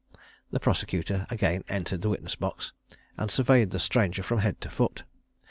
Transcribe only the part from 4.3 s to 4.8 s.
head to